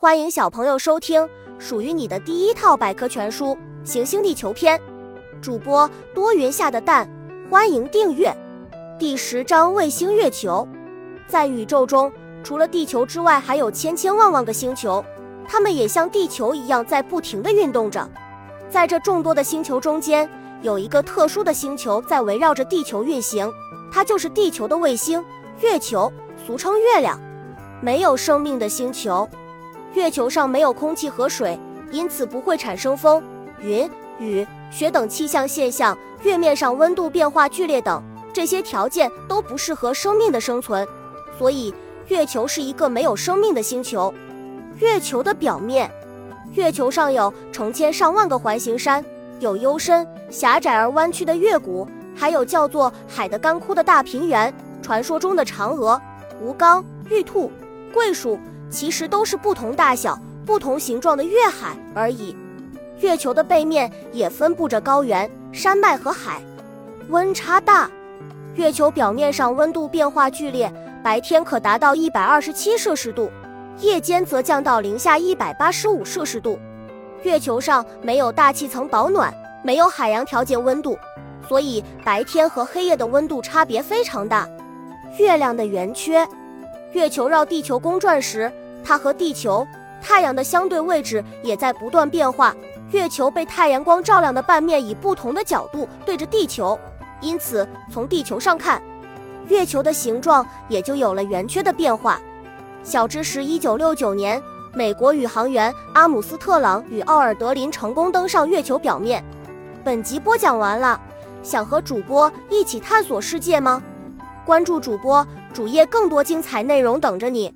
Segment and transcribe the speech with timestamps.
[0.00, 1.28] 欢迎小朋友收听
[1.58, 3.46] 属于你的第一套百科全书
[3.82, 4.78] 《行星地球篇》，
[5.42, 7.10] 主播多云下的蛋，
[7.50, 8.32] 欢迎订阅。
[8.96, 10.68] 第十章卫星月球，
[11.26, 12.12] 在宇宙中，
[12.44, 15.04] 除了地球之外，还有千千万万个星球，
[15.48, 18.08] 它们也像地球一样在不停地运动着。
[18.70, 20.30] 在这众多的星球中间，
[20.62, 23.52] 有一个特殊的星球在围绕着地球运行，
[23.90, 25.24] 它就是地球的卫星——
[25.60, 26.12] 月球，
[26.46, 27.20] 俗称月亮。
[27.80, 29.28] 没有生命的星球。
[29.98, 31.58] 月球上没有空气和水，
[31.90, 33.20] 因此不会产生风、
[33.60, 33.90] 云、
[34.20, 35.98] 雨、雪等气象现象。
[36.22, 38.00] 月面上温度变化剧烈等
[38.32, 40.86] 这些条件都不适合生命的生存，
[41.36, 41.74] 所以
[42.06, 44.14] 月球是一个没有生命的星球。
[44.78, 45.90] 月球的表面，
[46.54, 49.04] 月球上有成千上万个环形山，
[49.40, 54.54] 有幽深、狭窄而弯曲的月谷，还有叫做海的干枯的大平原。
[54.80, 56.00] 传说中的嫦娥、
[56.40, 57.50] 吴刚、玉兔、
[57.92, 58.38] 桂树。
[58.70, 62.36] 其实都是不同大小、不同形状的月海而已。
[63.00, 66.42] 月球的背面也分布着高原、山脉和海，
[67.08, 67.88] 温差大。
[68.54, 73.30] 月球表面上温度变化剧烈，白天可达到一百二十七摄氏度，
[73.80, 76.58] 夜间则降到零下一百八十五摄氏度。
[77.22, 79.32] 月球上没有大气层保暖，
[79.62, 80.98] 没有海洋调节温度，
[81.48, 84.48] 所以白天和黑夜的温度差别非常大。
[85.18, 86.26] 月亮的圆缺。
[86.92, 88.50] 月球绕地球公转时，
[88.84, 89.66] 它和地球、
[90.00, 92.54] 太阳的相对位置也在不断变化。
[92.90, 96.78] 月球被太阳光照亮的半面以不同的角度对着地球，
[97.20, 98.80] 因此从地球上看，
[99.48, 102.18] 月球的形状也就有了圆缺的变化。
[102.82, 109.22] 小知识：一九六九年，美国宇航员阿姆斯特朗与奥尔德林成功登上月球表面。
[109.84, 110.98] 本集播讲完了，
[111.42, 113.82] 想和主播一起探索世界吗？
[114.46, 115.26] 关注主播
[115.58, 117.52] 主页，更多精彩内容等着你。